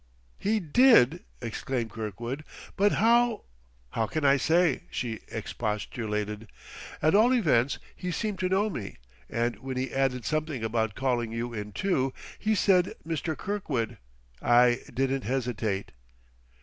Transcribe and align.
"He 0.39 0.59
did!" 0.59 1.25
exclaimed 1.43 1.91
Kirkwood. 1.91 2.43
"But 2.75 2.93
how?" 2.93 3.43
"How 3.91 4.07
can 4.07 4.25
I 4.25 4.35
say?" 4.35 4.85
she 4.89 5.19
expostulated. 5.27 6.47
"At 7.03 7.13
all 7.13 7.31
events, 7.35 7.77
he 7.95 8.09
seemed 8.09 8.39
to 8.39 8.49
know 8.49 8.67
me; 8.67 8.97
and 9.29 9.59
when 9.59 9.77
he 9.77 9.93
added 9.93 10.25
something 10.25 10.63
about 10.63 10.95
calling 10.95 11.31
you 11.31 11.53
in, 11.53 11.71
too 11.71 12.13
he 12.39 12.55
said 12.55 12.95
'Mr. 13.07 13.37
Kirkwood' 13.37 13.99
I 14.61 14.79
didn't 14.91 15.25
hesitate." 15.25 15.91